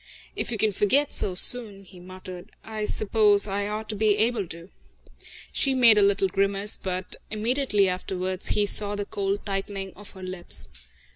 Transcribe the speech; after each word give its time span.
"If 0.35 0.51
you 0.51 0.57
can 0.57 0.71
forget 0.71 1.13
so 1.13 1.35
soon," 1.35 1.83
he 1.83 1.99
muttered, 1.99 2.51
"I 2.63 2.85
suppose 2.85 3.45
I 3.45 3.67
ought 3.67 3.87
to 3.89 3.95
be 3.95 4.17
able 4.17 4.47
to." 4.47 4.69
She 5.51 5.75
made 5.75 5.99
a 5.99 6.01
little 6.01 6.27
grimace, 6.27 6.75
but 6.75 7.17
immediately 7.29 7.87
afterwards 7.87 8.47
he 8.47 8.65
saw 8.65 8.95
the 8.95 9.05
cold 9.05 9.45
tightening 9.45 9.93
of 9.95 10.09
her 10.17 10.23
lips. 10.23 10.69